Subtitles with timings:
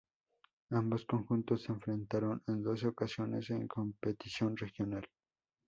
[0.71, 5.07] Ambos conjuntos se enfrentaron en doce ocasiones en competición regional.